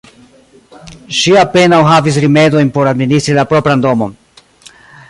Ŝi 1.17 1.35
apenaŭ 1.43 1.81
havis 1.89 2.19
rimedojn 2.25 2.73
por 2.79 2.91
administri 2.95 3.39
la 3.41 3.47
propran 3.55 3.87
domon. 3.87 4.19